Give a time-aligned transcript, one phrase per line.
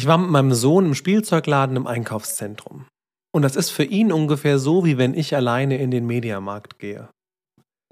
[0.00, 2.86] Ich war mit meinem Sohn im Spielzeugladen im Einkaufszentrum.
[3.34, 7.10] Und das ist für ihn ungefähr so, wie wenn ich alleine in den Mediamarkt gehe.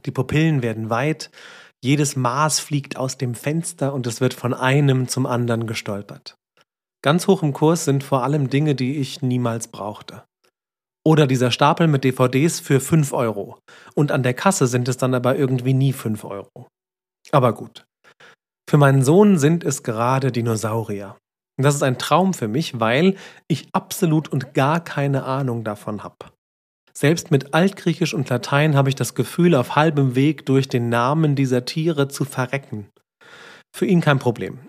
[0.06, 1.30] Die Pupillen werden weit,
[1.84, 6.34] jedes Maß fliegt aus dem Fenster und es wird von einem zum anderen gestolpert.
[7.02, 10.24] Ganz hoch im Kurs sind vor allem Dinge, die ich niemals brauchte.
[11.06, 13.58] Oder dieser Stapel mit DVDs für 5 Euro.
[13.94, 16.68] Und an der Kasse sind es dann aber irgendwie nie 5 Euro.
[17.32, 17.84] Aber gut.
[18.66, 21.14] Für meinen Sohn sind es gerade Dinosaurier.
[21.58, 23.16] Und das ist ein Traum für mich, weil
[23.48, 26.16] ich absolut und gar keine Ahnung davon habe.
[26.96, 31.34] Selbst mit Altgriechisch und Latein habe ich das Gefühl, auf halbem Weg durch den Namen
[31.34, 32.88] dieser Tiere zu verrecken.
[33.76, 34.60] Für ihn kein Problem.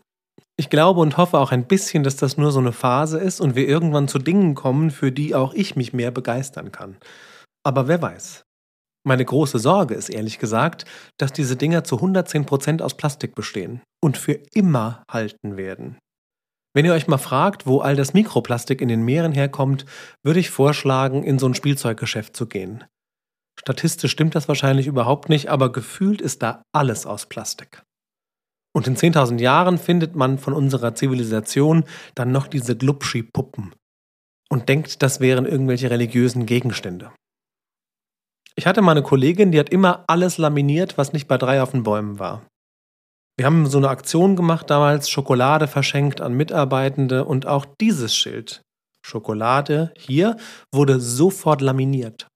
[0.58, 3.56] Ich glaube und hoffe auch ein bisschen, dass das nur so eine Phase ist und
[3.56, 6.98] wir irgendwann zu Dingen kommen, für die auch ich mich mehr begeistern kann.
[7.64, 8.44] Aber wer weiß.
[9.08, 10.86] Meine große Sorge ist ehrlich gesagt,
[11.17, 15.98] dass diese Dinger zu 110% aus Plastik bestehen und für immer halten werden.
[16.80, 19.86] Wenn ihr euch mal fragt, wo all das Mikroplastik in den Meeren herkommt,
[20.24, 22.86] würde ich vorschlagen, in so ein Spielzeuggeschäft zu gehen.
[23.59, 27.84] Statistisch stimmt das wahrscheinlich überhaupt nicht, aber gefühlt ist da alles aus Plastik.
[28.73, 31.84] Und in 10.000 Jahren findet man von unserer Zivilisation
[32.16, 33.75] dann noch diese Glubschi-Puppen
[34.50, 37.12] und denkt, das wären irgendwelche religiösen Gegenstände.
[38.56, 41.72] Ich hatte mal eine Kollegin, die hat immer alles laminiert, was nicht bei drei auf
[41.72, 42.48] den Bäumen war.
[43.40, 48.64] Wir haben so eine Aktion gemacht damals, Schokolade verschenkt an Mitarbeitende und auch dieses Schild,
[49.02, 50.36] Schokolade hier,
[50.73, 52.28] wurde sofort laminiert.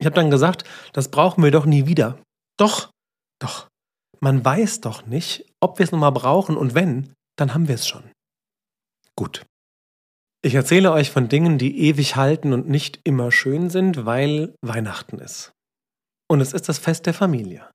[0.00, 2.18] Ich habe dann gesagt, das brauchen wir doch nie wieder.
[2.58, 2.90] Doch,
[3.40, 3.68] doch.
[4.18, 7.86] Man weiß doch nicht, ob wir es nochmal brauchen und wenn, dann haben wir es
[7.86, 8.10] schon.
[9.16, 9.46] Gut.
[10.44, 15.20] Ich erzähle euch von Dingen, die ewig halten und nicht immer schön sind, weil Weihnachten
[15.20, 15.52] ist.
[16.28, 17.70] Und es ist das Fest der Familie.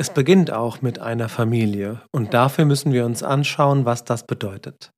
[0.00, 4.92] Es beginnt auch mit einer Familie und dafür müssen wir uns anschauen, was das bedeutet.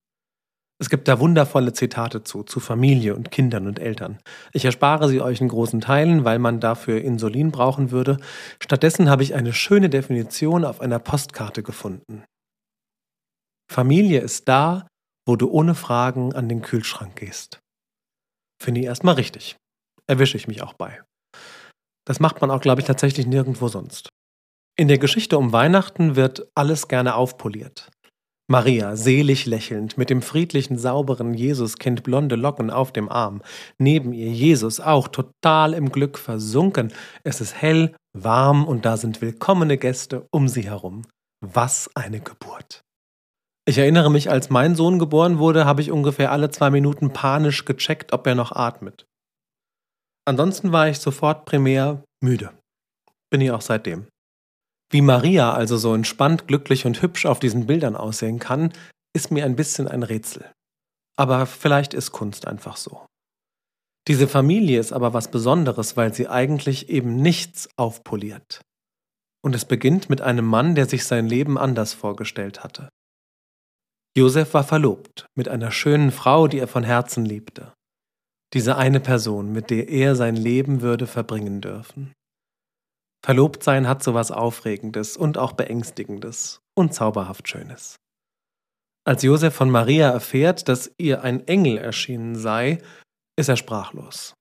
[0.78, 4.18] Es gibt da wundervolle Zitate zu, zu Familie und Kindern und Eltern.
[4.52, 8.18] Ich erspare sie euch in großen Teilen, weil man dafür Insulin brauchen würde.
[8.62, 12.24] Stattdessen habe ich eine schöne Definition auf einer Postkarte gefunden.
[13.70, 14.86] Familie ist da,
[15.26, 17.58] wo du ohne Fragen an den Kühlschrank gehst.
[18.62, 19.56] Finde ich erstmal richtig.
[20.06, 21.02] Erwische ich mich auch bei.
[22.06, 24.10] Das macht man auch, glaube ich, tatsächlich nirgendwo sonst.
[24.80, 27.90] In der Geschichte um Weihnachten wird alles gerne aufpoliert.
[28.50, 33.42] Maria, selig lächelnd, mit dem friedlichen, sauberen Jesuskind blonde Locken auf dem Arm.
[33.76, 36.94] Neben ihr Jesus auch total im Glück versunken.
[37.24, 41.02] Es ist hell, warm und da sind willkommene Gäste um sie herum.
[41.44, 42.80] Was eine Geburt.
[43.68, 47.66] Ich erinnere mich, als mein Sohn geboren wurde, habe ich ungefähr alle zwei Minuten panisch
[47.66, 49.04] gecheckt, ob er noch atmet.
[50.26, 52.54] Ansonsten war ich sofort primär müde.
[53.30, 54.06] Bin ich auch seitdem.
[54.90, 58.72] Wie Maria also so entspannt, glücklich und hübsch auf diesen Bildern aussehen kann,
[59.14, 60.50] ist mir ein bisschen ein Rätsel.
[61.16, 63.06] Aber vielleicht ist Kunst einfach so.
[64.08, 68.62] Diese Familie ist aber was Besonderes, weil sie eigentlich eben nichts aufpoliert.
[69.42, 72.88] Und es beginnt mit einem Mann, der sich sein Leben anders vorgestellt hatte.
[74.16, 77.72] Josef war verlobt mit einer schönen Frau, die er von Herzen liebte.
[78.52, 82.12] Diese eine Person, mit der er sein Leben würde verbringen dürfen.
[83.22, 87.96] Verlobt sein hat sowas Aufregendes und auch Beängstigendes und zauberhaft Schönes.
[89.04, 92.78] Als Josef von Maria erfährt, dass ihr ein Engel erschienen sei,
[93.36, 94.34] ist er sprachlos.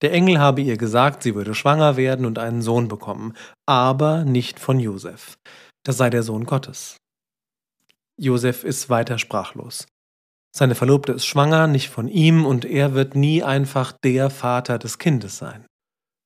[0.00, 3.34] Der Engel habe ihr gesagt, sie würde schwanger werden und einen Sohn bekommen,
[3.66, 5.36] aber nicht von Josef.
[5.84, 6.96] Das sei der Sohn Gottes.
[8.16, 9.86] Josef ist weiter sprachlos.
[10.54, 14.98] Seine Verlobte ist schwanger, nicht von ihm, und er wird nie einfach der Vater des
[14.98, 15.66] Kindes sein.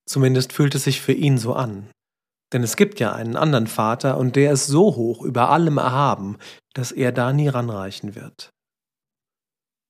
[0.06, 1.90] Zumindest fühlt es sich für ihn so an.
[2.52, 6.38] Denn es gibt ja einen anderen Vater und der ist so hoch über allem erhaben,
[6.74, 8.50] dass er da nie ranreichen wird.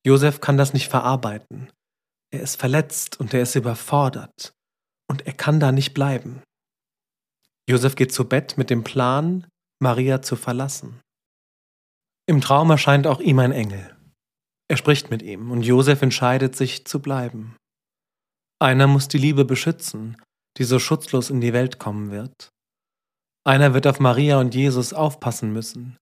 [0.05, 1.71] Josef kann das nicht verarbeiten.
[2.31, 4.53] Er ist verletzt und er ist überfordert
[5.09, 6.43] und er kann da nicht bleiben.
[7.69, 9.47] Josef geht zu Bett mit dem Plan,
[9.81, 11.01] Maria zu verlassen.
[12.27, 13.97] Im Traum erscheint auch ihm ein Engel.
[14.69, 17.57] Er spricht mit ihm und Josef entscheidet sich zu bleiben.
[18.63, 20.17] Einer muss die Liebe beschützen,
[20.57, 22.49] die so schutzlos in die Welt kommen wird.
[23.45, 25.97] Einer wird auf Maria und Jesus aufpassen müssen,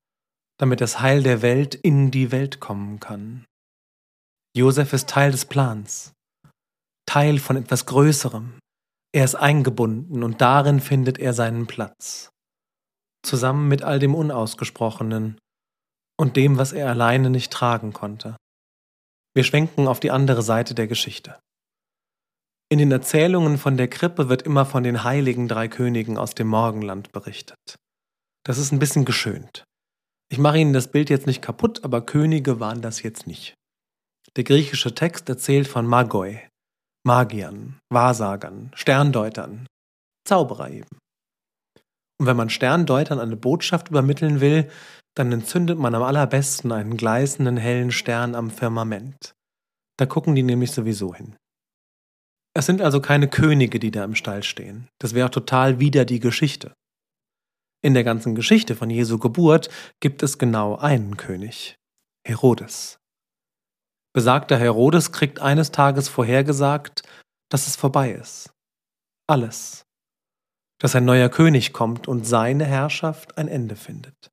[0.58, 3.46] damit das Heil der Welt in die Welt kommen kann.
[4.54, 6.12] Josef ist Teil des Plans,
[7.06, 8.58] Teil von etwas Größerem.
[9.14, 12.28] Er ist eingebunden und darin findet er seinen Platz.
[13.22, 15.38] Zusammen mit all dem Unausgesprochenen
[16.18, 18.36] und dem, was er alleine nicht tragen konnte.
[19.34, 21.40] Wir schwenken auf die andere Seite der Geschichte.
[22.72, 26.46] In den Erzählungen von der Krippe wird immer von den heiligen drei Königen aus dem
[26.46, 27.58] Morgenland berichtet.
[28.46, 29.64] Das ist ein bisschen geschönt.
[30.30, 33.54] Ich mache Ihnen das Bild jetzt nicht kaputt, aber Könige waren das jetzt nicht.
[34.36, 36.46] Der griechische Text erzählt von Magoi,
[37.04, 39.66] Magiern, Wahrsagern, Sterndeutern,
[40.24, 40.98] Zauberer eben.
[42.20, 44.70] Und wenn man Sterndeutern eine Botschaft übermitteln will,
[45.16, 49.32] dann entzündet man am allerbesten einen gleißenden hellen Stern am Firmament.
[49.98, 51.34] Da gucken die nämlich sowieso hin.
[52.54, 54.88] Es sind also keine Könige, die da im Stall stehen.
[54.98, 56.74] Das wäre total wieder die Geschichte.
[57.82, 59.70] In der ganzen Geschichte von Jesu Geburt
[60.00, 61.76] gibt es genau einen König,
[62.26, 62.98] Herodes.
[64.12, 67.02] Besagter Herodes kriegt eines Tages vorhergesagt,
[67.48, 68.52] dass es vorbei ist.
[69.28, 69.84] Alles.
[70.80, 74.30] Dass ein neuer König kommt und seine Herrschaft ein Ende findet.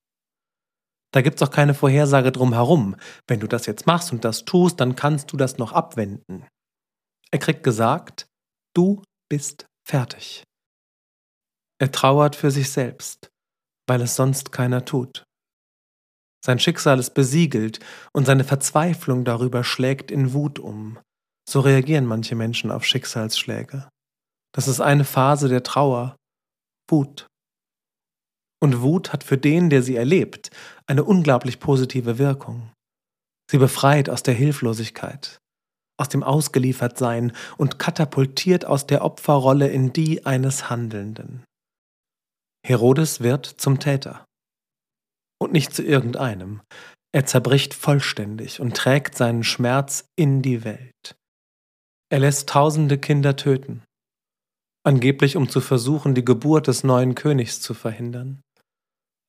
[1.13, 2.95] Da gibt's auch keine Vorhersage drum herum.
[3.27, 6.45] Wenn du das jetzt machst und das tust, dann kannst du das noch abwenden.
[7.31, 8.27] Er kriegt gesagt,
[8.75, 10.43] du bist fertig.
[11.79, 13.29] Er trauert für sich selbst
[13.87, 15.23] weil es sonst keiner tut.
[16.45, 17.79] Sein Schicksal ist besiegelt
[18.13, 20.99] und seine Verzweiflung darüber schlägt in Wut um.
[21.49, 23.89] So reagieren manche Menschen auf Schicksalsschläge.
[24.53, 26.15] Das ist eine Phase der Trauer,
[26.89, 27.27] Wut.
[28.61, 30.49] Und Wut hat für den, der sie erlebt,
[30.87, 32.71] eine unglaublich positive Wirkung.
[33.49, 35.37] Sie befreit aus der Hilflosigkeit,
[35.97, 41.43] aus dem Ausgeliefertsein und katapultiert aus der Opferrolle in die eines Handelnden.
[42.65, 44.25] Herodes wird zum Täter.
[45.39, 46.61] Und nicht zu irgendeinem.
[47.13, 51.15] Er zerbricht vollständig und trägt seinen Schmerz in die Welt.
[52.09, 53.83] Er lässt tausende Kinder töten,
[54.85, 58.41] angeblich um zu versuchen, die Geburt des neuen Königs zu verhindern,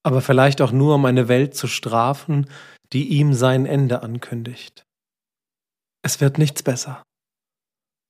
[0.05, 2.49] aber vielleicht auch nur um eine Welt zu strafen,
[2.93, 4.85] die ihm sein Ende ankündigt.
[6.09, 7.03] Es wird nichts besser.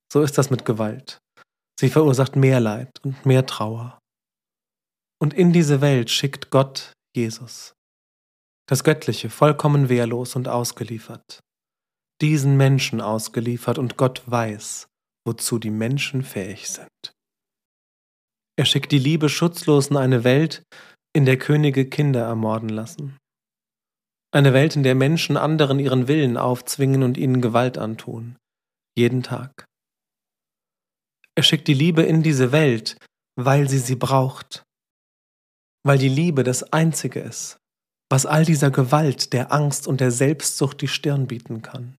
[0.09, 1.19] So ist das mit Gewalt.
[1.77, 3.99] Sie verursacht mehr Leid und mehr Trauer.
[5.21, 7.73] Und in diese Welt schickt Gott Jesus.
[8.69, 11.41] Das Göttliche, vollkommen wehrlos und ausgeliefert.
[12.21, 14.87] Diesen Menschen ausgeliefert und Gott weiß,
[15.27, 17.11] wozu die Menschen fähig sind.
[18.57, 20.63] Er schickt die Liebe schutzlos in eine Welt,
[21.13, 23.17] in der Könige Kinder ermorden lassen.
[24.31, 28.37] Eine Welt, in der Menschen anderen ihren Willen aufzwingen und ihnen Gewalt antun.
[28.95, 29.65] Jeden Tag.
[31.35, 32.97] Er schickt die Liebe in diese Welt,
[33.35, 34.63] weil sie sie braucht,
[35.83, 37.57] weil die Liebe das Einzige ist,
[38.11, 41.95] was all dieser Gewalt, der Angst und der Selbstsucht die Stirn bieten kann.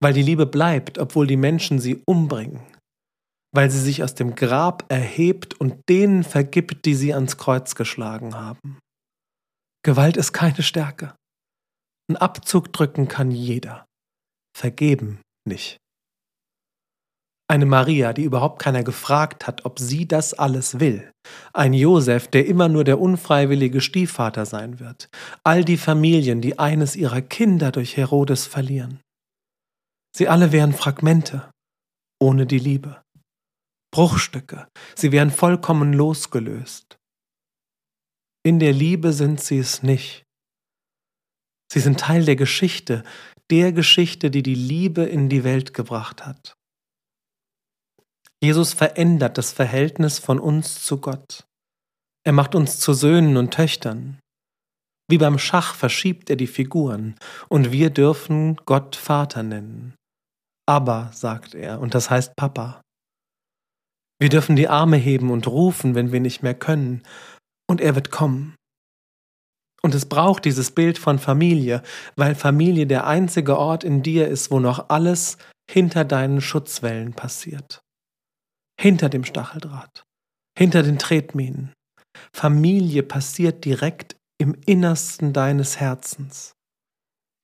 [0.00, 2.60] Weil die Liebe bleibt, obwohl die Menschen sie umbringen,
[3.52, 8.34] weil sie sich aus dem Grab erhebt und denen vergibt, die sie ans Kreuz geschlagen
[8.34, 8.78] haben.
[9.84, 11.14] Gewalt ist keine Stärke.
[12.10, 13.84] Ein Abzug drücken kann jeder,
[14.56, 15.76] vergeben nicht.
[17.50, 21.12] Eine Maria, die überhaupt keiner gefragt hat, ob sie das alles will.
[21.52, 25.08] Ein Josef, der immer nur der unfreiwillige Stiefvater sein wird.
[25.44, 29.00] All die Familien, die eines ihrer Kinder durch Herodes verlieren.
[30.16, 31.50] Sie alle wären Fragmente,
[32.18, 33.02] ohne die Liebe.
[33.92, 36.96] Bruchstücke, sie wären vollkommen losgelöst.
[38.46, 40.22] In der Liebe sind sie es nicht.
[41.72, 43.02] Sie sind Teil der Geschichte,
[43.50, 46.54] der Geschichte, die die Liebe in die Welt gebracht hat.
[48.42, 51.46] Jesus verändert das Verhältnis von uns zu Gott.
[52.26, 54.18] Er macht uns zu Söhnen und Töchtern.
[55.08, 57.14] Wie beim Schach verschiebt er die Figuren,
[57.48, 59.94] und wir dürfen Gott Vater nennen.
[60.66, 62.82] Aber, sagt er, und das heißt Papa.
[64.20, 67.02] Wir dürfen die Arme heben und rufen, wenn wir nicht mehr können,
[67.68, 68.54] und er wird kommen.
[69.82, 71.82] Und es braucht dieses Bild von Familie,
[72.16, 75.36] weil Familie der einzige Ort in dir ist, wo noch alles
[75.70, 77.84] hinter deinen Schutzwellen passiert
[78.80, 80.04] hinter dem Stacheldraht,
[80.58, 81.72] hinter den Tretminen.
[82.32, 86.52] Familie passiert direkt im Innersten deines Herzens.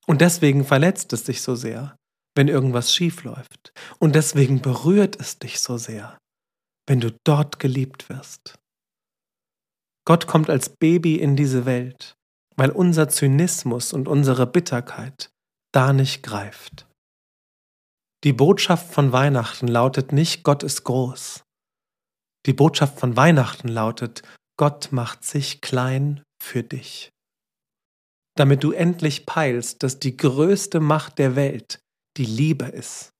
[0.07, 1.95] Und deswegen verletzt es dich so sehr,
[2.35, 3.71] wenn irgendwas schief läuft.
[3.99, 6.17] Und deswegen berührt es dich so sehr,
[6.87, 8.55] wenn du dort geliebt wirst.
[10.11, 12.17] Gott kommt als Baby in diese Welt,
[12.57, 15.31] weil unser Zynismus und unsere Bitterkeit
[15.71, 16.85] da nicht greift.
[18.25, 21.45] Die Botschaft von Weihnachten lautet nicht Gott ist groß.
[22.45, 24.21] Die Botschaft von Weihnachten lautet
[24.57, 27.09] Gott macht sich klein für dich.
[28.35, 31.79] Damit du endlich peilst, dass die größte Macht der Welt
[32.17, 33.11] die Liebe ist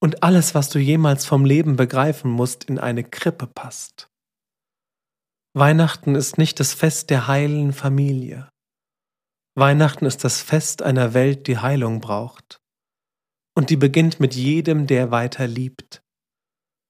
[0.00, 4.08] und alles, was du jemals vom Leben begreifen musst, in eine Krippe passt.
[5.56, 8.48] Weihnachten ist nicht das Fest der heilen Familie.
[9.56, 12.58] Weihnachten ist das Fest einer Welt, die Heilung braucht
[13.56, 16.02] und die beginnt mit jedem, der weiter liebt.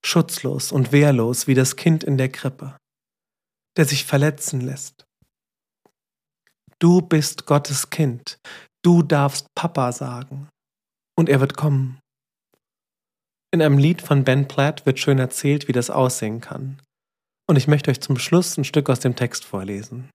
[0.03, 2.75] Schutzlos und wehrlos wie das Kind in der Krippe,
[3.77, 5.05] der sich verletzen lässt.
[6.79, 8.39] Du bist Gottes Kind.
[8.83, 10.49] Du darfst Papa sagen.
[11.15, 11.99] Und er wird kommen.
[13.51, 16.81] In einem Lied von Ben Platt wird schön erzählt, wie das aussehen kann.
[17.47, 20.09] Und ich möchte euch zum Schluss ein Stück aus dem Text vorlesen.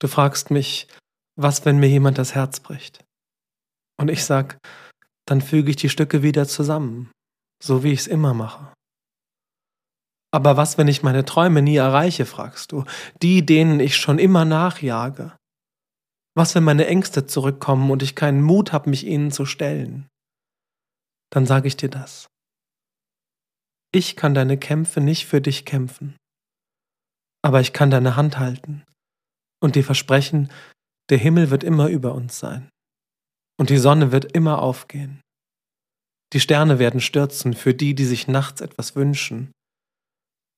[0.00, 0.88] Du fragst mich,
[1.36, 3.04] was, wenn mir jemand das Herz bricht?
[3.98, 4.58] Und ich sag,
[5.26, 7.10] dann füge ich die Stücke wieder zusammen,
[7.62, 8.72] so wie ich es immer mache.
[10.34, 12.84] Aber was, wenn ich meine Träume nie erreiche, fragst du,
[13.22, 15.36] die, denen ich schon immer nachjage?
[16.34, 20.08] Was, wenn meine Ängste zurückkommen und ich keinen Mut habe, mich ihnen zu stellen?
[21.30, 22.28] Dann sage ich dir das.
[23.94, 26.16] Ich kann deine Kämpfe nicht für dich kämpfen,
[27.44, 28.84] aber ich kann deine Hand halten
[29.62, 30.50] und dir versprechen,
[31.10, 32.70] der Himmel wird immer über uns sein
[33.60, 35.20] und die Sonne wird immer aufgehen.
[36.32, 39.52] Die Sterne werden stürzen für die, die sich nachts etwas wünschen.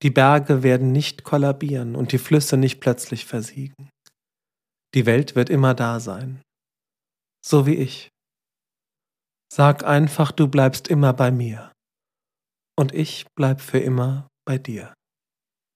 [0.02, 3.90] Die Berge werden nicht kollabieren und die Flüsse nicht plötzlich versiegen.
[4.94, 6.40] Die Welt wird immer da sein,
[7.44, 8.10] so wie ich.
[9.52, 11.73] Sag einfach, du bleibst immer bei mir
[12.76, 14.94] und ich bleib für immer bei dir.